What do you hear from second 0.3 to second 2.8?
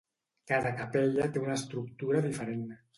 Cada capella té una estructura diferent.